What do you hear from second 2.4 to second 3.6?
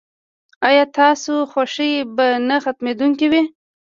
نه ختمیدونکې وي؟